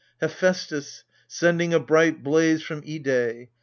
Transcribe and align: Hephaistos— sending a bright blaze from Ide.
Hephaistos— 0.19 1.03
sending 1.27 1.75
a 1.75 1.79
bright 1.79 2.23
blaze 2.23 2.63
from 2.63 2.81
Ide. 2.89 3.49